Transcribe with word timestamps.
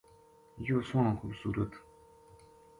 یوہ 0.65 0.81
سوہنو 0.89 1.11
خوبصورت 1.19 1.71